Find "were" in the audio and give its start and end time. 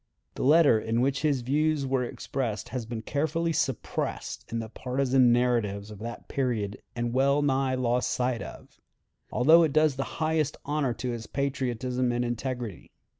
1.85-2.03